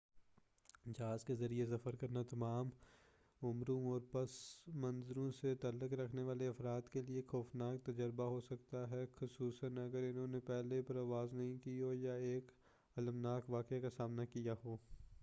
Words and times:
جہاز 0.97 1.23
کے 1.23 1.33
ذریعے 1.35 1.65
سفر 1.65 1.95
کرنا 1.95 2.21
تمام 2.29 2.69
عُمروں 3.41 3.77
اور 3.87 3.99
پس 4.11 4.31
منظروں 4.75 5.29
سے 5.31 5.53
تعلق 5.55 5.93
رکھنے 5.93 6.23
والے 6.23 6.47
افراد 6.47 6.89
کے 6.93 7.01
لیے 7.01 7.15
ایک 7.15 7.27
خوفناک 7.27 7.85
تجربہ 7.85 8.23
ہوسکتا 8.23 8.83
یے 8.91 9.05
خصوصاً 9.15 9.77
اگر 9.77 10.03
اُنہوں 10.03 10.27
نے 10.27 10.39
پہلے 10.39 10.81
پرواز 10.81 11.33
نہیں 11.33 11.57
کی 11.63 11.81
ہو 11.81 11.93
یا 11.93 12.13
ایک 12.29 12.51
المناک 12.97 13.49
واقعے 13.49 13.81
کا 13.81 13.89
سامنا 13.97 14.25
کیا 14.25 14.55
ہو 14.65 14.77